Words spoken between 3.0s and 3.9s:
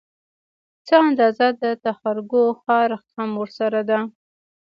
هم ورسره